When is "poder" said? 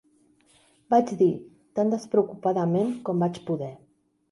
3.53-3.73